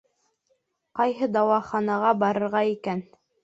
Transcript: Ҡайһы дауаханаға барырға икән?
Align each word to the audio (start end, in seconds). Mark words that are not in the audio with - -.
Ҡайһы 1.01 1.31
дауаханаға 1.37 2.17
барырға 2.27 2.67
икән? 2.75 3.09